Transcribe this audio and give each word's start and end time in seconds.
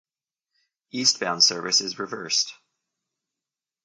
Eastbound 0.89 1.43
service 1.43 1.79
is 1.79 1.99
reversed. 1.99 2.55